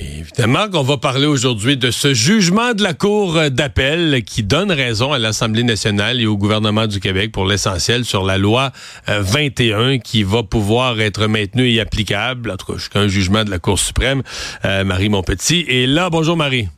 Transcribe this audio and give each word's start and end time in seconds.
Évidemment 0.00 0.68
qu'on 0.70 0.82
va 0.82 0.96
parler 0.96 1.26
aujourd'hui 1.26 1.76
de 1.76 1.90
ce 1.90 2.14
jugement 2.14 2.72
de 2.72 2.82
la 2.82 2.94
Cour 2.94 3.38
d'appel 3.50 4.22
qui 4.24 4.42
donne 4.42 4.72
raison 4.72 5.12
à 5.12 5.18
l'Assemblée 5.18 5.62
nationale 5.62 6.20
et 6.20 6.26
au 6.26 6.38
gouvernement 6.38 6.86
du 6.86 7.00
Québec 7.00 7.32
pour 7.32 7.44
l'essentiel 7.44 8.04
sur 8.06 8.24
la 8.24 8.38
loi 8.38 8.72
21 9.06 9.78
euh, 9.78 9.98
qui 9.98 10.22
va 10.22 10.42
pouvoir 10.42 10.98
être 11.00 11.26
maintenue 11.26 11.70
et 11.70 11.80
applicable, 11.80 12.50
en 12.50 12.56
tout 12.56 12.72
cas 12.72 12.78
jusqu'à 12.78 13.00
un 13.00 13.08
jugement 13.08 13.44
de 13.44 13.50
la 13.50 13.58
Cour 13.58 13.78
suprême. 13.78 14.22
Euh, 14.64 14.84
Marie 14.84 15.10
Monpetit 15.10 15.66
est 15.68 15.86
là. 15.86 16.08
Bonjour 16.08 16.36
Marie. 16.36 16.68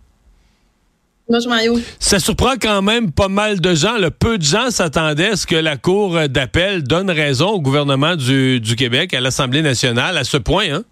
Bonjour 1.28 1.50
Mario. 1.50 1.78
Ça 2.00 2.19
surprend 2.19 2.55
quand 2.61 2.83
même 2.83 3.12
pas 3.12 3.28
mal 3.28 3.61
de 3.61 3.75
gens. 3.75 3.97
Le 3.98 4.11
peu 4.11 4.36
de 4.39 4.42
gens 4.42 4.70
s'attendaient 4.70 5.30
à 5.30 5.36
ce 5.36 5.47
que 5.47 5.55
la 5.55 5.77
Cour 5.77 6.28
d'appel 6.28 6.83
donne 6.83 7.11
raison 7.11 7.50
au 7.50 7.61
gouvernement 7.61 8.16
du, 8.16 8.59
du 8.59 8.75
Québec, 8.75 9.14
à 9.14 9.20
l'Assemblée 9.20 9.62
nationale, 9.62 10.19
à 10.19 10.25
ce 10.25 10.36
point. 10.36 10.66
Hein? 10.73 10.83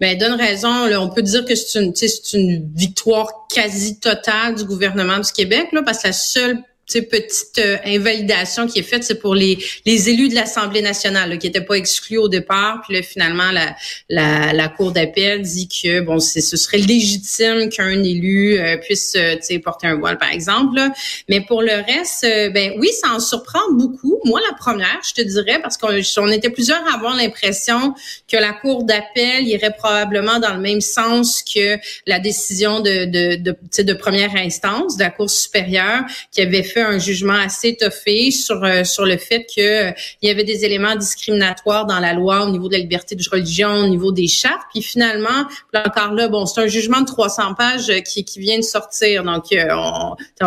Ben, 0.00 0.16
donne 0.18 0.34
raison. 0.34 0.68
on 0.96 1.08
peut 1.08 1.22
dire 1.22 1.44
que 1.44 1.54
c'est 1.54 1.80
une, 1.80 1.92
une 2.34 2.70
victoire 2.74 3.46
quasi 3.52 3.98
totale 3.98 4.54
du 4.54 4.64
gouvernement 4.64 5.18
du 5.18 5.32
Québec, 5.32 5.68
là, 5.72 5.82
parce 5.82 6.02
que 6.02 6.08
la 6.08 6.12
seule 6.12 6.62
petite 6.96 7.58
euh, 7.58 7.76
invalidation 7.84 8.66
qui 8.66 8.78
est 8.78 8.82
faite, 8.82 9.04
c'est 9.04 9.18
pour 9.18 9.34
les, 9.34 9.58
les 9.84 10.08
élus 10.08 10.28
de 10.28 10.34
l'Assemblée 10.34 10.82
nationale 10.82 11.38
qui 11.38 11.46
n'étaient 11.46 11.64
pas 11.64 11.74
exclus 11.74 12.18
au 12.18 12.28
départ. 12.28 12.80
Puis 12.84 12.96
là, 12.96 13.02
finalement, 13.02 13.50
la, 13.52 13.76
la, 14.08 14.52
la 14.52 14.68
Cour 14.68 14.92
d'appel 14.92 15.42
dit 15.42 15.68
que 15.68 16.00
bon, 16.00 16.18
ce 16.18 16.40
serait 16.40 16.78
légitime 16.78 17.68
qu'un 17.68 18.02
élu 18.02 18.58
euh, 18.58 18.76
puisse 18.78 19.14
euh, 19.16 19.36
porter 19.62 19.86
un 19.86 19.96
voile, 19.96 20.18
par 20.18 20.30
exemple. 20.30 20.80
Mais 21.28 21.40
pour 21.40 21.62
le 21.62 21.72
reste, 21.72 22.22
ben 22.52 22.72
oui, 22.78 22.88
ça 23.00 23.12
en 23.12 23.20
surprend 23.20 23.72
beaucoup. 23.72 24.20
Moi, 24.24 24.40
la 24.48 24.56
première, 24.56 25.00
je 25.06 25.14
te 25.14 25.26
dirais, 25.26 25.60
parce 25.60 25.76
qu'on 25.76 25.88
on 26.18 26.28
était 26.28 26.50
plusieurs 26.50 26.86
à 26.88 26.94
avoir 26.94 27.16
l'impression 27.16 27.94
que 28.30 28.36
la 28.36 28.52
Cour 28.52 28.84
d'appel 28.84 29.46
irait 29.46 29.74
probablement 29.76 30.38
dans 30.38 30.54
le 30.54 30.60
même 30.60 30.80
sens 30.80 31.42
que 31.42 31.78
la 32.06 32.18
décision 32.18 32.80
de, 32.80 33.04
de, 33.04 33.36
de, 33.36 33.82
de 33.82 33.92
première 33.92 34.34
instance 34.36 34.96
de 34.96 35.02
la 35.02 35.10
Cour 35.10 35.28
supérieure 35.28 36.04
qui 36.32 36.40
avait 36.40 36.62
fait 36.62 36.77
un 36.80 36.98
jugement 36.98 37.34
assez 37.34 37.76
toffé 37.76 38.30
sur 38.30 38.62
euh, 38.64 38.84
sur 38.84 39.04
le 39.04 39.16
fait 39.16 39.44
que 39.44 39.60
euh, 39.60 39.92
il 40.22 40.28
y 40.28 40.32
avait 40.32 40.44
des 40.44 40.64
éléments 40.64 40.96
discriminatoires 40.96 41.86
dans 41.86 42.00
la 42.00 42.14
loi 42.14 42.44
au 42.44 42.50
niveau 42.50 42.68
de 42.68 42.74
la 42.74 42.78
liberté 42.78 43.14
de 43.14 43.22
religion, 43.30 43.70
au 43.70 43.88
niveau 43.88 44.12
des 44.12 44.28
chartes. 44.28 44.62
Puis 44.72 44.82
finalement, 44.82 45.46
encore 45.74 46.12
là, 46.14 46.28
bon, 46.28 46.46
c'est 46.46 46.60
un 46.60 46.66
jugement 46.66 47.00
de 47.00 47.06
300 47.06 47.54
pages 47.54 47.90
euh, 47.90 48.00
qui, 48.00 48.24
qui 48.24 48.40
vient 48.40 48.58
de 48.58 48.62
sortir. 48.62 49.24
Donc, 49.24 49.44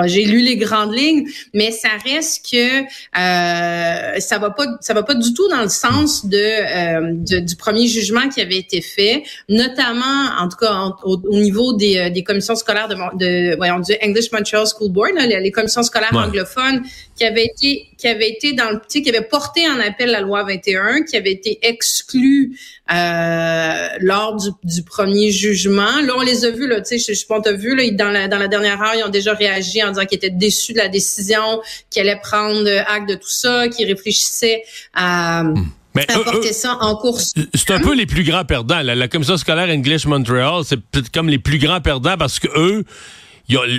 j'ai 0.05 0.25
lu 0.25 0.41
les 0.41 0.57
grandes 0.57 0.95
lignes, 0.95 1.27
mais 1.53 1.71
ça 1.71 1.89
reste 2.03 2.45
que 2.49 2.81
euh, 2.81 4.19
ça 4.19 4.37
va 4.37 4.49
pas 4.51 4.65
ça 4.81 4.93
va 4.93 5.03
pas 5.03 5.15
du 5.15 5.33
tout 5.33 5.47
dans 5.49 5.61
le 5.61 5.69
sens 5.69 6.25
de, 6.25 7.39
du 7.41 7.55
premier 7.55 7.87
jugement 7.87 8.29
qui 8.29 8.41
avait 8.41 8.57
été 8.57 8.81
fait, 8.81 9.23
notamment 9.49 10.29
en 10.39 10.47
tout 10.47 10.57
cas 10.57 10.91
au, 11.03 11.17
niveau 11.29 11.73
des, 11.73 12.09
des 12.09 12.23
commissions 12.23 12.55
scolaires 12.55 12.87
de, 12.87 12.95
de 13.17 13.55
voyons 13.55 13.79
du 13.79 13.93
English 14.03 14.31
Montreal 14.31 14.65
School 14.67 14.91
Board, 14.91 15.13
là, 15.15 15.25
les, 15.25 15.51
commissions 15.51 15.83
scolaires 15.83 16.20
anglophone 16.27 16.83
qui 17.15 17.25
avait 17.25 17.45
été 17.45 17.87
qui 17.97 18.07
avait 18.07 18.29
été 18.29 18.53
dans 18.53 18.71
le 18.71 18.79
petit 18.79 19.01
qui 19.01 19.09
avait 19.09 19.21
porté 19.21 19.67
en 19.67 19.79
appel 19.79 20.09
la 20.11 20.21
loi 20.21 20.43
21 20.43 21.03
qui 21.03 21.17
avait 21.17 21.31
été 21.31 21.59
exclu 21.61 22.57
euh, 22.91 23.87
lors 23.99 24.35
du, 24.35 24.49
du, 24.63 24.83
premier 24.83 25.31
jugement 25.31 26.01
là 26.01 26.13
on 26.17 26.21
les 26.21 26.45
a 26.45 26.51
vus 26.51 26.67
là 26.67 26.81
tu 26.81 26.99
sais 26.99 27.13
je, 27.13 27.19
je 27.19 27.25
pense 27.25 27.47
vu 27.47 27.75
là 27.75 27.89
dans 27.91 28.09
la 28.09 28.27
dans 28.27 28.39
la 28.39 28.47
dernière 28.47 28.81
heure 28.81 28.95
ils 28.95 29.03
ont 29.03 29.09
déjà 29.09 29.33
réagi 29.33 29.83
en 29.83 29.89
disant 29.89 30.05
qu'ils 30.05 30.17
étaient 30.17 30.29
déçus 30.29 30.73
de 30.73 30.79
la 30.79 30.87
décision 30.87 31.61
qu'ils 31.89 32.01
allaient 32.01 32.19
prendre 32.21 32.69
acte 32.87 33.09
de 33.09 33.15
tout 33.15 33.29
ça 33.29 33.67
qu'ils 33.67 33.87
réfléchissaient 33.87 34.63
à. 34.93 35.43
Mais 35.93 36.09
apporter 36.09 36.53
ça 36.53 36.77
en 36.79 36.95
course. 36.95 37.33
C'est 37.53 37.71
un 37.71 37.81
peu 37.81 37.93
les 37.93 38.05
plus 38.05 38.23
grands 38.23 38.45
perdants. 38.45 38.81
La, 38.81 38.95
la 38.95 39.07
commission 39.09 39.35
scolaire 39.35 39.67
English 39.69 40.05
Montreal, 40.05 40.63
c'est 40.65 40.77
peut-être 40.77 41.11
comme 41.11 41.27
les 41.27 41.37
plus 41.37 41.57
grands 41.57 41.81
perdants 41.81 42.15
parce 42.17 42.39
que 42.39 42.47
eux, 42.57 42.85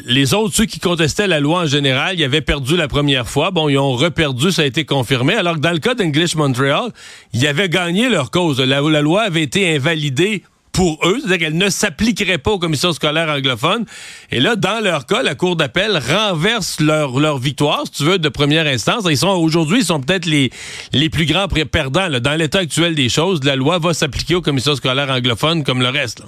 les 0.06 0.34
autres, 0.34 0.54
ceux 0.54 0.66
qui 0.66 0.80
contestaient 0.80 1.26
la 1.26 1.40
loi 1.40 1.60
en 1.60 1.66
général, 1.66 2.18
ils 2.18 2.24
avaient 2.24 2.40
perdu 2.40 2.76
la 2.76 2.88
première 2.88 3.28
fois. 3.28 3.50
Bon, 3.50 3.68
ils 3.68 3.78
ont 3.78 3.92
reperdu, 3.92 4.52
ça 4.52 4.62
a 4.62 4.64
été 4.64 4.84
confirmé. 4.84 5.34
Alors 5.34 5.54
que 5.54 5.60
dans 5.60 5.72
le 5.72 5.78
cas 5.78 5.94
d'English 5.94 6.34
Montreal, 6.34 6.90
ils 7.32 7.46
avaient 7.46 7.68
gagné 7.68 8.08
leur 8.08 8.30
cause. 8.30 8.60
La, 8.60 8.80
loi 8.80 9.22
avait 9.22 9.42
été 9.42 9.74
invalidée 9.74 10.42
pour 10.72 10.98
eux, 11.04 11.18
c'est-à-dire 11.20 11.48
qu'elle 11.48 11.58
ne 11.58 11.68
s'appliquerait 11.68 12.38
pas 12.38 12.52
aux 12.52 12.58
commissions 12.58 12.92
scolaires 12.92 13.28
anglophones. 13.28 13.84
Et 14.30 14.40
là, 14.40 14.56
dans 14.56 14.82
leur 14.82 15.04
cas, 15.06 15.22
la 15.22 15.34
Cour 15.34 15.56
d'appel 15.56 15.98
renverse 15.98 16.80
leur, 16.80 17.38
victoire, 17.38 17.82
si 17.84 17.92
tu 17.92 18.04
veux, 18.04 18.18
de 18.18 18.28
première 18.30 18.66
instance. 18.66 19.04
Ils 19.08 19.18
sont 19.18 19.28
aujourd'hui, 19.28 19.80
ils 19.80 19.84
sont 19.84 20.00
peut-être 20.00 20.26
les 20.26 21.08
plus 21.10 21.26
grands 21.26 21.48
perdants. 21.48 22.08
Dans 22.20 22.38
l'état 22.38 22.60
actuel 22.60 22.94
des 22.94 23.10
choses, 23.10 23.44
la 23.44 23.56
loi 23.56 23.78
va 23.78 23.92
s'appliquer 23.92 24.34
aux 24.34 24.42
commissions 24.42 24.74
scolaires 24.74 25.10
anglophones 25.10 25.62
comme 25.62 25.80
le 25.80 25.88
reste. 25.88 26.22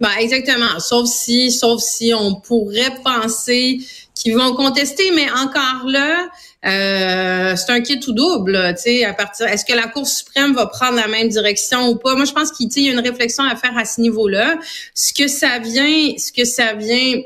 Ben, 0.00 0.10
exactement. 0.20 0.78
Sauf 0.78 1.08
si, 1.08 1.50
sauf 1.50 1.80
si 1.82 2.14
on 2.14 2.36
pourrait 2.36 2.94
penser 3.02 3.80
qu'ils 4.18 4.36
vont 4.36 4.54
contester, 4.54 5.10
mais 5.14 5.30
encore 5.30 5.86
là, 5.86 6.28
euh, 6.66 7.54
c'est 7.54 7.70
un 7.70 7.80
kit 7.80 8.00
tout 8.00 8.12
double, 8.12 8.74
tu 8.76 8.82
sais, 8.82 9.04
à 9.04 9.14
partir. 9.14 9.46
Est-ce 9.46 9.64
que 9.64 9.74
la 9.74 9.86
Cour 9.86 10.06
suprême 10.06 10.54
va 10.54 10.66
prendre 10.66 10.96
la 10.96 11.06
même 11.06 11.28
direction 11.28 11.88
ou 11.88 11.96
pas? 11.96 12.16
Moi, 12.16 12.24
je 12.24 12.32
pense 12.32 12.50
qu'il 12.50 12.68
y 12.82 12.88
a 12.88 12.92
une 12.92 12.98
réflexion 12.98 13.44
à 13.44 13.54
faire 13.54 13.76
à 13.78 13.84
ce 13.84 14.00
niveau-là. 14.00 14.58
Ce 14.92 15.12
que 15.12 15.28
ça 15.28 15.60
vient, 15.60 16.14
ce 16.18 16.32
que 16.32 16.44
ça 16.44 16.74
vient, 16.74 17.20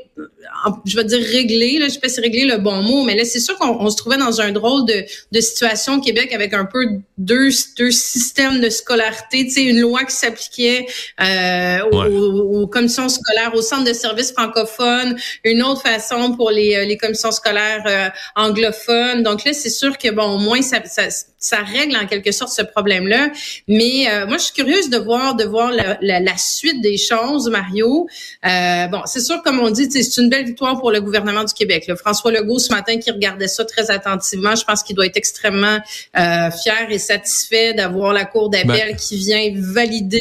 je 0.85 0.95
vais 0.95 1.03
dire 1.03 1.19
régler. 1.19 1.79
Là, 1.79 1.87
je 1.87 1.93
sais 1.93 1.99
pas 1.99 2.09
si 2.09 2.21
régler 2.21 2.45
le 2.45 2.57
bon 2.57 2.83
mot, 2.83 3.03
mais 3.03 3.15
là, 3.15 3.25
c'est 3.25 3.39
sûr 3.39 3.57
qu'on 3.57 3.89
se 3.89 3.97
trouvait 3.97 4.17
dans 4.17 4.39
un 4.39 4.51
drôle 4.51 4.85
de, 4.85 5.03
de 5.31 5.41
situation 5.41 5.95
au 5.95 6.01
Québec 6.01 6.31
avec 6.31 6.53
un 6.53 6.65
peu 6.65 6.85
deux, 7.17 7.49
deux 7.77 7.91
systèmes 7.91 8.61
de 8.61 8.69
scolarité. 8.69 9.45
Tu 9.45 9.49
sais, 9.49 9.63
une 9.63 9.81
loi 9.81 10.03
qui 10.03 10.15
s'appliquait 10.15 10.85
euh, 11.21 11.79
aux, 11.91 12.61
aux, 12.61 12.67
commissions 12.67 13.09
scolaires, 13.09 13.51
au 13.55 13.63
centre 13.63 13.85
de 13.85 13.93
services 13.93 14.31
francophones, 14.31 15.17
une 15.43 15.63
autre 15.63 15.81
façon 15.81 16.35
pour 16.35 16.51
les, 16.51 16.82
les 16.85 16.97
commissions 16.97 17.31
scolaires 17.31 17.83
euh, 17.87 18.09
anglophones. 18.35 19.23
Donc 19.23 19.43
là, 19.43 19.53
c'est 19.53 19.69
sûr 19.69 19.97
que 19.97 20.09
bon, 20.11 20.35
au 20.35 20.39
moins 20.39 20.61
ça, 20.61 20.83
ça, 20.85 21.03
ça 21.43 21.57
règle 21.57 21.97
en 21.97 22.07
quelque 22.07 22.31
sorte 22.31 22.53
ce 22.53 22.61
problème-là. 22.61 23.29
Mais 23.67 24.09
euh, 24.09 24.25
moi, 24.25 24.37
je 24.37 24.45
suis 24.45 24.53
curieuse 24.53 24.89
de 24.89 24.97
voir 24.97 25.35
de 25.35 25.43
voir 25.43 25.71
la, 25.71 25.97
la, 26.01 26.37
suite 26.37 26.81
des 26.81 26.97
choses, 26.97 27.49
Mario. 27.49 28.07
Euh, 28.45 28.87
bon, 28.87 29.01
c'est 29.05 29.19
sûr, 29.19 29.43
comme 29.43 29.59
on 29.59 29.69
dit, 29.69 29.89
c'est 29.91 30.21
une 30.21 30.29
belle 30.29 30.45
victoire 30.45 30.79
pour 30.79 30.89
le 30.89 31.01
gouvernement 31.01 31.43
du 31.43 31.53
Québec. 31.53 31.83
Le 31.87 31.95
François 31.95 32.31
Legault 32.31 32.59
ce 32.59 32.73
matin 32.73 32.97
qui 32.97 33.11
regardait 33.11 33.49
ça 33.49 33.65
très 33.65 33.91
attentivement, 33.91 34.55
je 34.55 34.63
pense 34.63 34.83
qu'il 34.83 34.95
doit 34.95 35.05
être 35.05 35.17
extrêmement 35.17 35.79
euh, 36.17 36.51
fier 36.51 36.87
et 36.89 36.97
satisfait 36.97 37.73
d'avoir 37.73 38.13
la 38.13 38.23
Cour 38.23 38.49
d'appel 38.49 38.91
ben, 38.91 38.95
qui 38.95 39.17
vient 39.17 39.51
valider, 39.55 40.19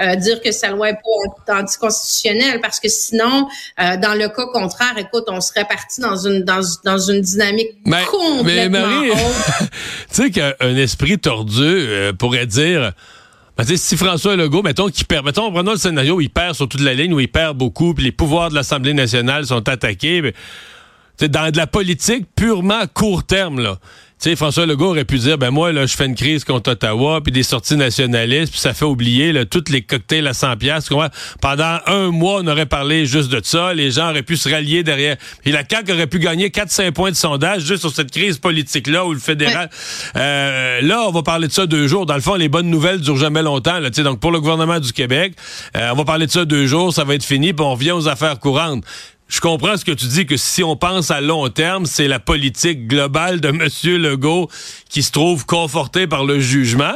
euh, 0.00 0.16
dire 0.16 0.40
que 0.40 0.50
sa 0.50 0.70
loi 0.70 0.90
est 0.90 0.98
pas 1.46 1.60
anticonstitutionnelle, 1.60 2.60
parce 2.62 2.80
que 2.80 2.88
sinon, 2.88 3.48
euh, 3.80 3.96
dans 3.98 4.14
le 4.14 4.28
cas 4.28 4.46
contraire, 4.52 4.94
écoute, 4.96 5.24
on 5.28 5.40
serait 5.40 5.66
parti 5.66 6.00
dans 6.00 6.16
une 6.16 6.42
dans, 6.42 6.62
dans 6.84 6.98
une 6.98 7.20
dynamique 7.20 7.72
ben, 7.84 8.02
complètement 8.06 8.44
mais 8.44 8.68
Marie, 8.68 9.10
tu 9.60 9.66
sais 10.10 10.30
que 10.30 10.53
un 10.60 10.76
esprit 10.76 11.18
tordu 11.18 11.62
euh, 11.62 12.12
pourrait 12.12 12.46
dire. 12.46 12.92
Ben, 13.56 13.64
si 13.64 13.96
François 13.96 14.34
Legault, 14.36 14.62
mettons 14.62 14.88
qu'il 14.88 15.06
perd, 15.06 15.24
mettons, 15.24 15.52
prenons 15.52 15.72
le 15.72 15.78
scénario, 15.78 16.20
il 16.20 16.28
perd 16.28 16.54
sur 16.54 16.68
toute 16.68 16.80
la 16.80 16.94
ligne, 16.94 17.12
où 17.14 17.20
il 17.20 17.30
perd 17.30 17.56
beaucoup, 17.56 17.94
puis 17.94 18.04
les 18.04 18.12
pouvoirs 18.12 18.50
de 18.50 18.54
l'Assemblée 18.54 18.94
nationale 18.94 19.46
sont 19.46 19.68
attaqués. 19.68 20.22
Ben, 20.22 20.32
dans 21.28 21.50
de 21.50 21.56
la 21.56 21.66
politique 21.66 22.26
purement 22.34 22.82
court 22.92 23.24
terme, 23.24 23.60
là. 23.60 23.78
Tu 24.20 24.30
sais, 24.30 24.36
François 24.36 24.64
Legault 24.64 24.90
aurait 24.90 25.04
pu 25.04 25.18
dire, 25.18 25.36
ben 25.36 25.50
moi, 25.50 25.72
là, 25.72 25.86
je 25.86 25.96
fais 25.96 26.06
une 26.06 26.14
crise 26.14 26.44
contre 26.44 26.70
Ottawa, 26.70 27.20
puis 27.20 27.32
des 27.32 27.42
sorties 27.42 27.76
nationalistes, 27.76 28.52
puis 28.52 28.60
ça 28.60 28.72
fait 28.72 28.84
oublier 28.84 29.32
là, 29.32 29.44
tous 29.44 29.64
les 29.70 29.82
cocktails 29.82 30.26
à 30.26 30.32
100 30.32 30.56
piastres. 30.56 30.94
Pendant 31.40 31.78
un 31.86 32.10
mois, 32.10 32.40
on 32.42 32.46
aurait 32.46 32.64
parlé 32.66 33.06
juste 33.06 33.28
de 33.28 33.40
ça. 33.42 33.74
Les 33.74 33.90
gens 33.90 34.10
auraient 34.10 34.22
pu 34.22 34.36
se 34.36 34.48
rallier 34.48 34.82
derrière. 34.82 35.16
Et 35.44 35.52
la 35.52 35.62
CAQ 35.68 35.92
aurait 35.92 36.06
pu 36.06 36.20
gagner 36.20 36.48
4-5 36.48 36.92
points 36.92 37.10
de 37.10 37.16
sondage 37.16 37.64
juste 37.64 37.80
sur 37.80 37.90
cette 37.90 38.12
crise 38.12 38.38
politique-là, 38.38 39.04
où 39.04 39.12
le 39.12 39.18
fédéral... 39.18 39.68
Euh, 40.16 40.80
là, 40.80 41.02
on 41.06 41.10
va 41.10 41.22
parler 41.22 41.48
de 41.48 41.52
ça 41.52 41.66
deux 41.66 41.86
jours. 41.88 42.06
Dans 42.06 42.14
le 42.14 42.20
fond, 42.20 42.36
les 42.36 42.48
bonnes 42.48 42.70
nouvelles 42.70 43.00
durent 43.00 43.16
jamais 43.16 43.42
longtemps. 43.42 43.78
Là, 43.80 43.90
donc, 43.90 44.20
pour 44.20 44.30
le 44.30 44.40
gouvernement 44.40 44.80
du 44.80 44.92
Québec, 44.92 45.34
euh, 45.76 45.90
on 45.92 45.96
va 45.96 46.04
parler 46.04 46.26
de 46.26 46.30
ça 46.30 46.44
deux 46.44 46.66
jours, 46.66 46.94
ça 46.94 47.04
va 47.04 47.14
être 47.14 47.24
fini, 47.24 47.52
puis 47.52 47.64
on 47.64 47.72
revient 47.72 47.92
aux 47.92 48.08
affaires 48.08 48.38
courantes 48.38 48.84
je 49.34 49.40
comprends 49.40 49.76
ce 49.76 49.84
que 49.84 49.90
tu 49.90 50.06
dis, 50.06 50.26
que 50.26 50.36
si 50.36 50.62
on 50.62 50.76
pense 50.76 51.10
à 51.10 51.20
long 51.20 51.48
terme, 51.48 51.86
c'est 51.86 52.06
la 52.06 52.20
politique 52.20 52.86
globale 52.86 53.40
de 53.40 53.48
M. 53.94 54.00
Legault 54.00 54.48
qui 54.88 55.02
se 55.02 55.10
trouve 55.10 55.44
conforté 55.44 56.06
par 56.06 56.24
le 56.24 56.38
jugement. 56.38 56.94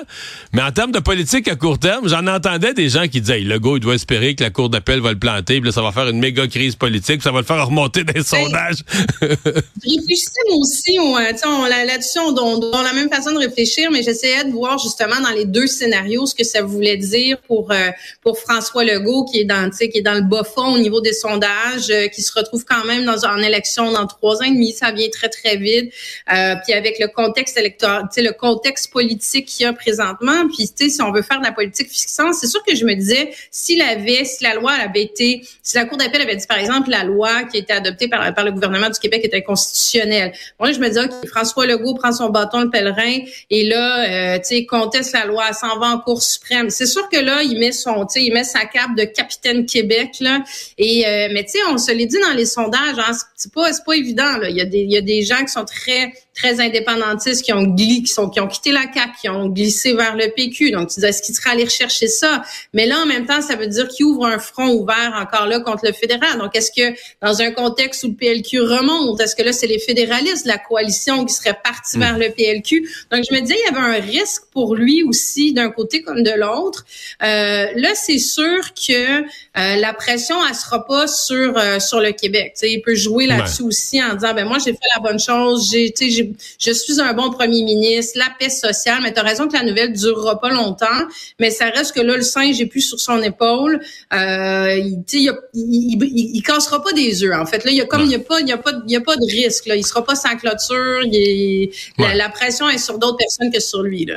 Mais 0.52 0.62
en 0.62 0.70
termes 0.70 0.92
de 0.92 1.00
politique 1.00 1.48
à 1.48 1.56
court 1.56 1.80
terme, 1.80 2.08
j'en 2.08 2.28
entendais 2.28 2.74
des 2.74 2.90
gens 2.90 3.08
qui 3.08 3.20
disaient, 3.20 3.40
Legault, 3.40 3.78
il 3.78 3.80
doit 3.80 3.96
espérer 3.96 4.36
que 4.36 4.44
la 4.44 4.50
Cour 4.50 4.68
d'appel 4.68 5.00
va 5.00 5.10
le 5.10 5.18
planter, 5.18 5.60
puis 5.60 5.72
ça 5.72 5.82
va 5.82 5.90
faire 5.90 6.08
une 6.08 6.20
méga 6.20 6.46
crise 6.46 6.76
politique, 6.76 7.16
puis 7.16 7.24
ça 7.24 7.32
va 7.32 7.40
le 7.40 7.44
faire 7.44 7.66
remonter 7.66 8.04
des 8.04 8.22
sondages. 8.22 8.84
réfléchissais 9.20 10.40
moi 10.48 10.58
aussi, 10.58 10.96
euh, 10.96 11.84
là-dessus, 11.86 12.20
on, 12.20 12.36
on, 12.38 12.82
la 12.82 12.92
même 12.92 13.08
façon 13.08 13.32
de 13.32 13.38
réfléchir, 13.38 13.90
mais 13.90 14.04
j'essayais 14.04 14.44
de 14.44 14.52
voir 14.52 14.78
justement 14.78 15.20
dans 15.20 15.34
les 15.34 15.44
deux 15.44 15.66
scénarios 15.66 16.26
ce 16.26 16.36
que 16.36 16.44
ça 16.44 16.62
voulait 16.62 16.96
dire 16.96 17.38
pour 17.48 17.72
euh, 17.72 17.90
pour 18.22 18.38
François 18.38 18.84
Legault, 18.84 19.24
qui 19.24 19.40
est 19.40 19.44
dans, 19.44 19.70
qui 19.70 19.90
est 19.92 20.02
dans 20.02 20.14
le 20.14 20.22
bas 20.22 20.44
fond 20.44 20.74
au 20.74 20.78
niveau 20.78 21.00
des 21.00 21.12
sondages, 21.12 21.90
euh, 21.90 22.06
qui 22.06 22.22
se 22.28 22.38
retrouve 22.38 22.64
quand 22.64 22.84
même 22.84 23.04
dans 23.04 23.24
en 23.24 23.38
élection 23.38 23.90
dans 23.92 24.06
trois 24.06 24.36
ans 24.36 24.44
et 24.44 24.50
demi, 24.50 24.72
ça 24.72 24.92
vient 24.92 25.08
très 25.10 25.28
très 25.28 25.56
vite, 25.56 25.92
puis 26.26 26.72
avec 26.74 26.98
le 26.98 27.08
contexte 27.08 27.56
électoral 27.56 28.08
le 28.22 28.32
contexte 28.32 28.92
politique 28.92 29.46
qu'il 29.46 29.64
y 29.64 29.66
a 29.66 29.72
présentement. 29.72 30.46
Puis, 30.48 30.70
si 30.90 31.02
on 31.02 31.12
veut 31.12 31.22
faire 31.22 31.40
de 31.40 31.44
la 31.44 31.52
politique 31.52 31.88
fixante, 31.88 32.34
c'est 32.34 32.46
sûr 32.46 32.62
que 32.64 32.74
je 32.74 32.84
me 32.84 32.94
disais, 32.94 33.30
s'il 33.50 33.80
avait, 33.82 34.24
si 34.24 34.42
la 34.42 34.54
loi 34.54 34.72
avait 34.72 35.02
été, 35.02 35.42
si 35.62 35.76
la 35.76 35.84
Cour 35.84 35.98
d'appel 35.98 36.22
avait 36.22 36.36
dit, 36.36 36.46
par 36.46 36.58
exemple, 36.58 36.90
la 36.90 37.04
loi 37.04 37.44
qui 37.44 37.58
a 37.58 37.60
été 37.60 37.72
adoptée 37.72 38.08
par, 38.08 38.32
le 38.44 38.52
gouvernement 38.52 38.90
du 38.90 38.98
Québec 38.98 39.22
était 39.24 39.42
constitutionnelle. 39.42 40.32
Moi, 40.58 40.72
je 40.72 40.78
me 40.78 40.88
disais, 40.88 41.04
OK, 41.04 41.28
François 41.28 41.66
Legault 41.66 41.94
prend 41.94 42.12
son 42.12 42.28
bâton 42.30 42.60
le 42.60 42.70
pèlerin 42.70 43.18
et 43.50 43.64
là, 43.64 44.34
euh, 44.34 44.38
tu 44.38 44.44
sais, 44.44 44.66
conteste 44.66 45.12
la 45.12 45.24
loi, 45.24 45.52
s'en 45.52 45.78
va 45.78 45.88
en 45.88 45.98
Cour 45.98 46.22
suprême. 46.22 46.70
C'est 46.70 46.86
sûr 46.86 47.08
que 47.08 47.18
là, 47.18 47.42
il 47.42 47.58
met 47.58 47.72
son, 47.72 48.06
tu 48.06 48.20
sais, 48.20 48.24
il 48.24 48.32
met 48.32 48.44
sa 48.44 48.64
cape 48.64 48.94
de 48.96 49.04
capitaine 49.04 49.66
Québec, 49.66 50.16
là. 50.20 50.42
Et, 50.76 51.06
euh, 51.06 51.28
mais 51.32 51.44
tu 51.44 51.52
sais, 51.52 51.58
on 51.70 51.78
se 51.78 51.92
l'est 51.92 52.06
dit 52.08 52.18
dans 52.20 52.34
les 52.34 52.46
sondages, 52.46 52.98
hein, 52.98 53.16
c'est 53.36 53.52
pas, 53.52 53.70
pas 53.86 53.96
évident, 53.96 54.38
là. 54.38 54.50
Il 54.50 54.56
y 54.56 54.60
a 54.60 54.64
des, 54.64 54.80
il 54.80 54.90
y 54.90 54.96
a 54.96 55.02
des 55.02 55.22
gens 55.22 55.40
qui 55.40 55.48
sont 55.48 55.64
très, 55.64 56.12
très 56.38 56.60
indépendantistes 56.60 57.44
qui 57.44 57.52
ont 57.52 57.74
qui 57.74 58.06
sont 58.06 58.28
qui 58.30 58.40
ont 58.40 58.46
quitté 58.46 58.70
la 58.70 58.82
CAQ, 58.82 59.10
qui 59.20 59.28
ont 59.28 59.48
glissé 59.48 59.92
vers 59.92 60.14
le 60.14 60.30
PQ. 60.30 60.70
Donc 60.70 60.88
tu 60.88 61.00
dis 61.00 61.06
est-ce 61.06 61.20
qu'ils 61.20 61.34
seraient 61.34 61.50
allés 61.50 61.64
rechercher 61.64 62.06
ça? 62.06 62.42
Mais 62.72 62.86
là 62.86 63.00
en 63.00 63.06
même 63.06 63.26
temps, 63.26 63.42
ça 63.42 63.56
veut 63.56 63.66
dire 63.66 63.88
qu'ils 63.88 64.06
ouvrent 64.06 64.26
un 64.26 64.38
front 64.38 64.68
ouvert 64.68 65.14
encore 65.20 65.46
là 65.46 65.60
contre 65.60 65.84
le 65.84 65.92
fédéral. 65.92 66.38
Donc 66.38 66.56
est-ce 66.56 66.70
que 66.70 66.96
dans 67.20 67.42
un 67.42 67.50
contexte 67.50 68.04
où 68.04 68.08
le 68.08 68.14
PLQ 68.14 68.60
remonte, 68.60 69.20
est-ce 69.20 69.34
que 69.34 69.42
là 69.42 69.52
c'est 69.52 69.66
les 69.66 69.80
fédéralistes 69.80 70.44
de 70.44 70.48
la 70.48 70.58
coalition 70.58 71.24
qui 71.24 71.34
seraient 71.34 71.58
partis 71.62 71.96
hmm. 71.96 72.00
vers 72.00 72.18
le 72.18 72.30
PLQ 72.30 72.88
Donc 73.10 73.24
je 73.28 73.34
me 73.34 73.40
disais 73.40 73.56
il 73.58 73.74
y 73.74 73.76
avait 73.76 73.98
un 73.98 74.00
risque 74.00 74.44
pour 74.52 74.76
lui 74.76 75.02
aussi 75.02 75.52
d'un 75.52 75.70
côté 75.70 76.02
comme 76.02 76.22
de 76.22 76.32
l'autre. 76.36 76.84
Euh, 77.22 77.66
là 77.74 77.94
c'est 77.94 78.18
sûr 78.18 78.72
que 78.74 79.22
euh, 79.22 79.24
la 79.54 79.92
pression 79.92 80.36
elle 80.48 80.54
sera 80.54 80.86
pas 80.86 81.08
sur 81.08 81.58
euh, 81.58 81.80
sur 81.80 82.00
le 82.00 82.12
Québec. 82.12 82.52
sais, 82.54 82.70
il 82.70 82.80
peut 82.80 82.94
jouer 82.94 83.26
là-dessus 83.26 83.62
aussi 83.62 84.00
en 84.02 84.14
disant 84.14 84.34
ben 84.34 84.46
moi 84.46 84.58
j'ai 84.58 84.72
fait 84.72 84.88
la 84.94 85.00
bonne 85.02 85.18
chose, 85.18 85.68
j'ai 85.70 86.27
je 86.58 86.72
suis 86.72 87.00
un 87.00 87.12
bon 87.12 87.30
premier 87.30 87.62
ministre, 87.62 88.18
la 88.18 88.32
paix 88.38 88.50
sociale, 88.50 89.00
mais 89.02 89.12
tu 89.12 89.20
as 89.20 89.22
raison 89.22 89.48
que 89.48 89.54
la 89.54 89.62
nouvelle 89.62 89.92
durera 89.92 90.40
pas 90.40 90.50
longtemps, 90.50 90.86
mais 91.38 91.50
ça 91.50 91.66
reste 91.70 91.94
que 91.94 92.00
là, 92.00 92.16
le 92.16 92.22
singe 92.22 92.60
est 92.60 92.66
plus 92.66 92.82
sur 92.82 93.00
son 93.00 93.22
épaule. 93.22 93.80
Euh, 94.12 94.76
il, 94.76 95.04
il, 95.12 95.32
il, 95.54 96.30
il, 96.34 96.42
cassera 96.42 96.82
pas 96.82 96.92
des 96.92 97.22
œufs, 97.24 97.38
en 97.38 97.46
fait. 97.46 97.64
Là, 97.64 97.70
il 97.70 97.76
y 97.76 97.80
a 97.80 97.86
comme, 97.86 98.02
il 98.02 98.10
y 98.10 98.14
a 98.14 98.18
pas, 98.18 98.40
il 98.40 98.48
y 98.48 98.52
a 98.52 98.58
pas, 98.58 98.72
il 98.86 98.92
y 98.92 98.96
a 98.96 99.00
pas 99.00 99.16
de 99.16 99.24
risque, 99.24 99.66
là. 99.66 99.76
Il 99.76 99.84
sera 99.84 100.04
pas 100.04 100.14
sans 100.14 100.36
clôture. 100.36 101.02
Il 101.04 101.70
la, 101.98 102.14
la, 102.14 102.28
pression 102.28 102.68
est 102.68 102.78
sur 102.78 102.98
d'autres 102.98 103.16
personnes 103.16 103.50
que 103.50 103.60
sur 103.60 103.82
lui, 103.82 104.04
là. 104.04 104.16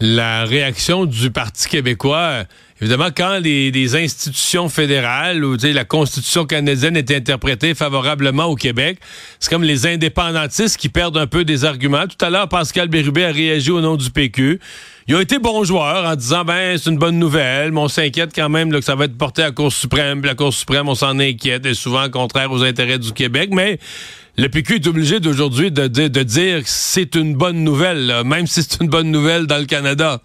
La 0.00 0.44
réaction 0.44 1.06
du 1.06 1.32
Parti 1.32 1.68
québécois, 1.68 2.44
Évidemment, 2.80 3.08
quand 3.14 3.38
les, 3.42 3.96
institutions 3.96 4.68
fédérales 4.68 5.44
ou 5.44 5.56
la 5.60 5.84
Constitution 5.84 6.44
canadienne 6.46 6.96
est 6.96 7.10
interprétée 7.10 7.74
favorablement 7.74 8.44
au 8.44 8.54
Québec, 8.54 8.98
c'est 9.40 9.50
comme 9.50 9.64
les 9.64 9.86
indépendantistes 9.86 10.76
qui 10.76 10.88
perdent 10.88 11.16
un 11.16 11.26
peu 11.26 11.44
des 11.44 11.64
arguments. 11.64 12.06
Tout 12.06 12.24
à 12.24 12.30
l'heure, 12.30 12.48
Pascal 12.48 12.88
Bérubé 12.88 13.24
a 13.24 13.32
réagi 13.32 13.72
au 13.72 13.80
nom 13.80 13.96
du 13.96 14.10
PQ. 14.10 14.60
Il 15.08 15.16
a 15.16 15.20
été 15.20 15.38
bon 15.38 15.64
joueur 15.64 16.06
en 16.06 16.14
disant 16.14 16.44
ben 16.44 16.78
c'est 16.78 16.90
une 16.90 16.98
bonne 16.98 17.18
nouvelle, 17.18 17.72
mais 17.72 17.80
on 17.80 17.88
s'inquiète 17.88 18.30
quand 18.32 18.48
même 18.48 18.70
que 18.70 18.80
ça 18.80 18.94
va 18.94 19.06
être 19.06 19.18
porté 19.18 19.42
à 19.42 19.46
la 19.46 19.52
Cour 19.52 19.72
suprême. 19.72 20.22
la 20.22 20.36
Cour 20.36 20.54
suprême, 20.54 20.88
on 20.88 20.94
s'en 20.94 21.18
inquiète, 21.18 21.66
et 21.66 21.74
souvent 21.74 22.08
contraire 22.10 22.52
aux 22.52 22.62
intérêts 22.62 22.98
du 22.98 23.12
Québec. 23.12 23.50
Mais 23.52 23.80
le 24.36 24.48
PQ 24.48 24.76
est 24.76 24.86
obligé 24.86 25.18
d'aujourd'hui 25.18 25.72
de, 25.72 25.88
de, 25.88 26.22
dire 26.22 26.58
que 26.58 26.68
c'est 26.68 27.16
une 27.16 27.34
bonne 27.34 27.64
nouvelle, 27.64 28.22
même 28.24 28.46
si 28.46 28.62
c'est 28.62 28.82
une 28.82 28.88
bonne 28.88 29.10
nouvelle 29.10 29.46
dans 29.46 29.58
le 29.58 29.64
Canada. 29.64 30.20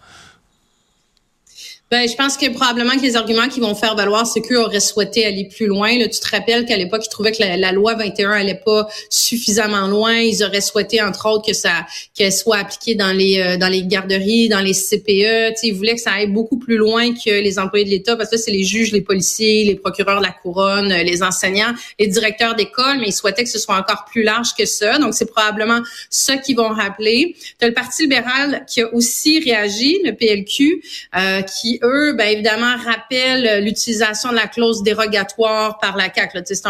Ben, 1.93 2.09
je 2.09 2.15
pense 2.15 2.37
que 2.37 2.51
probablement 2.51 2.97
que 2.97 3.03
les 3.03 3.15
arguments 3.15 3.47
qui 3.47 3.59
vont 3.59 3.75
faire 3.75 3.95
valoir, 3.95 4.25
c'est 4.25 4.41
qu'eux 4.41 4.59
auraient 4.59 4.79
souhaité 4.79 5.27
aller 5.27 5.47
plus 5.47 5.67
loin. 5.67 5.95
Là, 5.99 6.07
tu 6.07 6.19
te 6.19 6.27
rappelles 6.27 6.65
qu'à 6.65 6.75
l'époque, 6.75 7.03
ils 7.05 7.09
trouvaient 7.09 7.31
que 7.31 7.43
la, 7.43 7.71
loi 7.71 7.93
21 7.93 8.31
allait 8.31 8.59
pas 8.65 8.87
suffisamment 9.11 9.85
loin. 9.85 10.15
Ils 10.15 10.43
auraient 10.43 10.59
souhaité, 10.59 11.03
entre 11.03 11.29
autres, 11.29 11.45
que 11.45 11.53
ça 11.53 11.85
qu'elle 12.15 12.33
soit 12.33 12.57
appliquée 12.57 12.95
dans 12.95 13.11
les 13.15 13.39
euh, 13.39 13.57
dans 13.57 13.67
les 13.67 13.83
garderies, 13.83 14.49
dans 14.49 14.61
les 14.61 14.73
CPE. 14.73 15.53
sais, 15.55 15.67
ils 15.67 15.75
voulaient 15.75 15.93
que 15.93 16.01
ça 16.01 16.13
aille 16.13 16.31
beaucoup 16.31 16.57
plus 16.57 16.77
loin 16.77 17.13
que 17.13 17.29
les 17.29 17.59
employés 17.59 17.85
de 17.85 17.91
l'État, 17.91 18.15
parce 18.15 18.31
que 18.31 18.37
c'est 18.37 18.49
les 18.49 18.63
juges, 18.63 18.91
les 18.91 19.01
policiers, 19.01 19.63
les 19.63 19.75
procureurs 19.75 20.17
de 20.17 20.25
la 20.25 20.31
couronne, 20.31 20.91
euh, 20.91 21.03
les 21.03 21.21
enseignants, 21.21 21.75
les 21.99 22.07
directeurs 22.07 22.55
d'école, 22.55 22.97
mais 23.01 23.09
ils 23.09 23.13
souhaitaient 23.13 23.43
que 23.43 23.51
ce 23.51 23.59
soit 23.59 23.77
encore 23.77 24.05
plus 24.11 24.23
large 24.23 24.55
que 24.57 24.65
ça. 24.65 24.97
Donc, 24.97 25.13
c'est 25.13 25.29
probablement 25.29 25.81
ça 26.09 26.37
qu'ils 26.37 26.55
vont 26.55 26.69
rappeler. 26.69 27.35
Tu 27.59 27.65
as 27.65 27.67
le 27.67 27.75
Parti 27.75 28.01
libéral 28.01 28.65
qui 28.67 28.81
a 28.81 28.91
aussi 28.95 29.39
réagi, 29.41 29.99
le 30.03 30.13
PLQ, 30.13 30.81
euh, 31.15 31.41
qui 31.43 31.79
eux, 31.83 32.13
ben 32.13 32.25
évidemment, 32.25 32.75
rappellent 32.77 33.63
l'utilisation 33.63 34.31
de 34.31 34.35
la 34.35 34.47
clause 34.47 34.83
dérogatoire 34.83 35.79
par 35.79 35.97
la. 35.97 36.09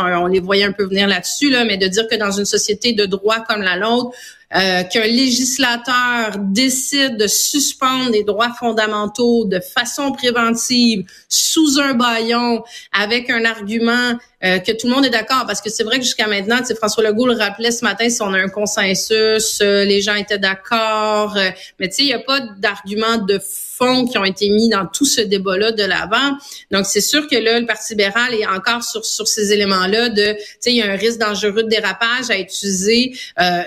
Là, 0.07 0.21
on 0.21 0.27
les 0.27 0.39
voyait 0.39 0.63
un 0.63 0.71
peu 0.71 0.85
venir 0.85 1.07
là-dessus, 1.07 1.49
là, 1.49 1.65
mais 1.65 1.77
de 1.77 1.87
dire 1.87 2.07
que 2.07 2.15
dans 2.15 2.31
une 2.31 2.45
société 2.45 2.93
de 2.93 3.05
droit 3.05 3.39
comme 3.41 3.61
la 3.61 3.77
nôtre, 3.77 4.15
euh, 4.55 4.83
qu'un 4.83 5.07
législateur 5.07 6.37
décide 6.37 7.17
de 7.17 7.25
suspendre 7.25 8.11
des 8.11 8.23
droits 8.23 8.53
fondamentaux 8.53 9.45
de 9.45 9.59
façon 9.59 10.11
préventive 10.11 11.05
sous 11.27 11.79
un 11.79 11.95
baillon 11.95 12.63
avec 12.91 13.31
un 13.31 13.45
argument 13.45 14.13
euh, 14.43 14.59
que 14.59 14.71
tout 14.73 14.87
le 14.87 14.93
monde 14.93 15.05
est 15.05 15.09
d'accord 15.09 15.45
parce 15.47 15.59
que 15.59 15.71
c'est 15.71 15.83
vrai 15.83 15.97
que 15.97 16.03
jusqu'à 16.03 16.27
maintenant, 16.27 16.59
François 16.77 17.01
Legault 17.01 17.25
le 17.25 17.35
rappelait 17.35 17.71
ce 17.71 17.83
matin, 17.83 18.09
si 18.09 18.21
on 18.21 18.31
a 18.33 18.37
un 18.37 18.49
consensus, 18.49 19.59
euh, 19.61 19.85
les 19.85 20.01
gens 20.01 20.15
étaient 20.15 20.37
d'accord, 20.37 21.35
mais 21.79 21.89
tu 21.89 21.95
sais, 21.95 22.03
il 22.03 22.07
n'y 22.07 22.13
a 22.13 22.19
pas 22.19 22.41
d'argument 22.59 23.17
de 23.17 23.39
fonds 23.41 24.05
qui 24.05 24.19
ont 24.19 24.25
été 24.25 24.49
mis 24.49 24.69
dans 24.69 24.85
tout 24.85 25.05
ce 25.05 25.21
débat-là 25.21 25.71
de 25.71 25.83
l'avant. 25.83 26.37
Donc, 26.69 26.85
c'est 26.85 27.01
sûr 27.01 27.27
que 27.27 27.37
là, 27.37 27.59
le 27.59 27.65
Parti 27.65 27.93
libéral 27.93 28.33
est 28.35 28.45
encore 28.45 28.83
sur, 28.83 29.03
sur 29.03 29.27
ces 29.27 29.51
éléments-là 29.51 30.09
de, 30.09 30.33
tu 30.33 30.39
sais, 30.59 30.71
il 30.71 30.75
y 30.75 30.81
a 30.83 30.91
un 30.91 30.95
risque 30.95 31.19
dangereux 31.19 31.63
de 31.63 31.69
dérapage 31.69 32.29
à 32.29 32.37
utiliser 32.37 33.15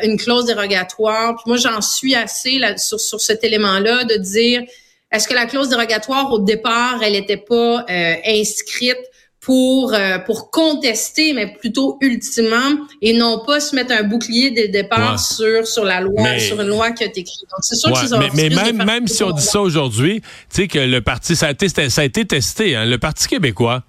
une 0.02 0.16
clause 0.16 0.44
dérogatoire 0.44 0.75
puis 0.84 1.44
moi, 1.46 1.56
j'en 1.56 1.80
suis 1.80 2.14
assez 2.14 2.58
là, 2.58 2.76
sur, 2.76 3.00
sur 3.00 3.20
cet 3.20 3.44
élément-là 3.44 4.04
de 4.04 4.16
dire, 4.16 4.62
est-ce 5.12 5.28
que 5.28 5.34
la 5.34 5.46
clause 5.46 5.68
dérogatoire, 5.68 6.32
au 6.32 6.38
départ, 6.38 7.00
elle 7.02 7.12
n'était 7.12 7.36
pas 7.36 7.84
euh, 7.88 8.14
inscrite 8.26 8.98
pour 9.46 9.94
euh, 9.94 10.18
pour 10.18 10.50
contester, 10.50 11.32
mais 11.32 11.46
plutôt 11.46 11.98
ultimement, 12.00 12.84
et 13.00 13.12
non 13.12 13.44
pas 13.46 13.60
se 13.60 13.76
mettre 13.76 13.92
un 13.92 14.02
bouclier 14.02 14.50
dès 14.50 14.62
le 14.62 14.72
départ 14.72 15.20
sur 15.20 15.64
sur 15.68 15.84
la 15.84 16.00
loi, 16.00 16.40
sur 16.40 16.60
une 16.60 16.66
loi 16.66 16.90
qui 16.90 17.04
a 17.04 17.06
été 17.06 17.20
écrite. 17.20 17.42
Donc 17.42 17.60
c'est 17.60 17.76
sûr 17.76 17.92
qu'ils 17.92 18.12
ont 18.12 18.18
Mais, 18.18 18.30
mais 18.34 18.48
même 18.48 18.84
même 18.84 19.06
si 19.06 19.22
on 19.22 19.30
dit 19.30 19.44
ça 19.44 19.60
aujourd'hui, 19.60 20.20
tu 20.20 20.62
sais 20.62 20.68
que 20.68 20.80
le 20.80 21.00
parti 21.00 21.36
ça 21.36 21.46
a 21.46 21.50
été 21.52 21.68
ça 21.68 22.00
a 22.00 22.04
été 22.04 22.24
testé, 22.24 22.74
hein, 22.74 22.86
le 22.86 22.98
Parti 22.98 23.28
québécois 23.28 23.84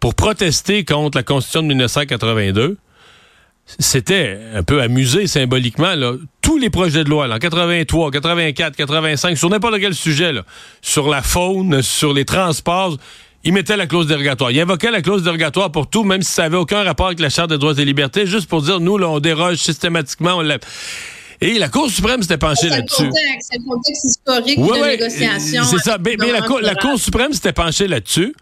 pour 0.00 0.14
protester 0.14 0.86
contre 0.86 1.18
la 1.18 1.22
Constitution 1.22 1.62
de 1.62 1.68
1982 1.68 2.78
c'était 3.78 4.38
un 4.54 4.62
peu 4.62 4.80
amusé 4.80 5.26
symboliquement, 5.26 5.94
là. 5.94 6.14
tous 6.40 6.58
les 6.58 6.70
projets 6.70 7.04
de 7.04 7.10
loi, 7.10 7.26
là, 7.26 7.36
en 7.36 7.38
83, 7.38 8.10
84, 8.10 8.76
85, 8.76 9.36
sur 9.36 9.50
n'importe 9.50 9.78
quel 9.78 9.94
sujet, 9.94 10.32
là, 10.32 10.42
sur 10.80 11.08
la 11.08 11.22
faune, 11.22 11.82
sur 11.82 12.14
les 12.14 12.24
transports, 12.24 12.96
ils 13.44 13.52
mettaient 13.52 13.76
la 13.76 13.86
clause 13.86 14.06
dérogatoire. 14.06 14.50
Ils 14.50 14.60
invoquaient 14.60 14.90
la 14.90 15.02
clause 15.02 15.22
dérogatoire 15.22 15.70
pour 15.70 15.88
tout, 15.88 16.02
même 16.02 16.22
si 16.22 16.32
ça 16.32 16.42
n'avait 16.42 16.56
aucun 16.56 16.82
rapport 16.82 17.06
avec 17.06 17.20
la 17.20 17.30
Charte 17.30 17.50
des 17.50 17.58
droits 17.58 17.74
et 17.78 17.84
libertés, 17.84 18.26
juste 18.26 18.48
pour 18.48 18.62
dire, 18.62 18.80
nous, 18.80 18.98
là, 18.98 19.08
on 19.08 19.20
déroge 19.20 19.58
systématiquement, 19.58 20.38
on 20.38 20.58
Et 21.40 21.58
la 21.58 21.68
Cour 21.68 21.90
suprême 21.90 22.22
s'était 22.22 22.38
penchée 22.38 22.68
là-dessus. 22.68 23.10
C'est 23.40 23.58
le 23.58 23.64
contexte 23.68 24.04
historique 24.04 24.58
de 24.58 24.80
la 24.80 24.88
négociation. 24.88 25.64
C'est 25.64 25.78
ça. 25.78 25.98
Mais, 26.04 26.16
la, 26.16 26.40
la, 26.62 26.74
Cour 26.74 26.98
suprême 26.98 27.32
s'était 27.32 27.52
penchée 27.52 27.86
là-dessus. 27.86 28.34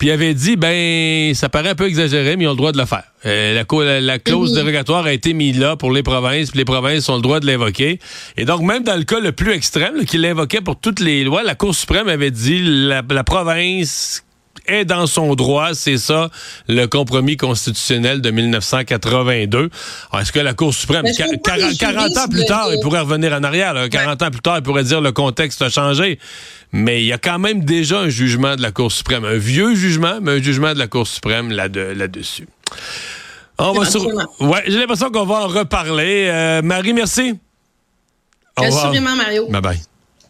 Puis 0.00 0.08
il 0.08 0.12
avait 0.12 0.32
dit, 0.32 0.56
ben, 0.56 1.34
ça 1.34 1.50
paraît 1.50 1.68
un 1.68 1.74
peu 1.74 1.86
exagéré, 1.86 2.34
mais 2.38 2.44
ils 2.44 2.46
ont 2.46 2.52
le 2.52 2.56
droit 2.56 2.72
de 2.72 2.78
le 2.78 2.86
faire. 2.86 3.02
Euh, 3.26 3.52
la, 3.52 4.00
la, 4.00 4.18
clause 4.18 4.54
dérogatoire 4.54 5.04
a 5.04 5.12
été 5.12 5.34
mise 5.34 5.58
là 5.58 5.76
pour 5.76 5.92
les 5.92 6.02
provinces, 6.02 6.52
puis 6.52 6.58
les 6.58 6.64
provinces 6.64 7.06
ont 7.10 7.16
le 7.16 7.20
droit 7.20 7.38
de 7.38 7.44
l'invoquer. 7.44 7.98
Et 8.38 8.46
donc, 8.46 8.62
même 8.62 8.82
dans 8.82 8.96
le 8.96 9.04
cas 9.04 9.20
le 9.20 9.32
plus 9.32 9.52
extrême, 9.52 10.06
qu'il 10.06 10.24
invoquait 10.24 10.62
pour 10.62 10.80
toutes 10.80 11.00
les 11.00 11.22
lois, 11.22 11.42
la 11.42 11.54
Cour 11.54 11.74
suprême 11.74 12.08
avait 12.08 12.30
dit, 12.30 12.62
la, 12.62 13.02
province 13.24 14.24
est 14.70 14.84
dans 14.84 15.06
son 15.06 15.34
droit. 15.34 15.70
C'est 15.74 15.98
ça, 15.98 16.30
le 16.68 16.86
compromis 16.86 17.36
constitutionnel 17.36 18.20
de 18.20 18.30
1982. 18.30 19.70
Est-ce 20.18 20.32
que 20.32 20.40
la 20.40 20.54
Cour 20.54 20.74
suprême, 20.74 21.04
40, 21.14 22.16
ans 22.16 22.28
plus 22.28 22.44
tard, 22.46 22.68
il 22.72 22.80
pourrait 22.82 23.00
revenir 23.00 23.32
en 23.32 23.42
arrière. 23.42 23.74
40 23.88 24.22
ans 24.22 24.30
plus 24.30 24.40
tard, 24.40 24.58
il 24.58 24.62
pourrait 24.62 24.84
dire 24.84 25.00
le 25.00 25.12
contexte 25.12 25.62
a 25.62 25.68
changé. 25.68 26.18
Mais 26.72 27.02
il 27.02 27.06
y 27.06 27.12
a 27.12 27.18
quand 27.18 27.38
même 27.38 27.64
déjà 27.64 28.00
un 28.00 28.08
jugement 28.08 28.56
de 28.56 28.62
la 28.62 28.70
Cour 28.70 28.92
suprême. 28.92 29.24
Un 29.24 29.36
vieux 29.38 29.74
jugement, 29.74 30.18
mais 30.22 30.32
un 30.32 30.42
jugement 30.42 30.72
de 30.72 30.78
la 30.78 30.86
Cour 30.86 31.06
suprême 31.06 31.50
là-dessus. 31.50 32.46
On 33.58 33.72
va 33.72 33.84
sur... 33.84 34.06
ouais, 34.06 34.62
j'ai 34.66 34.78
l'impression 34.78 35.10
qu'on 35.10 35.26
va 35.26 35.44
en 35.44 35.48
reparler. 35.48 36.28
Euh, 36.30 36.62
Marie, 36.62 36.94
merci. 36.94 37.38
Assurément, 38.56 39.16
Mario. 39.16 39.48
Bye 39.48 39.60
bye. 39.60 39.89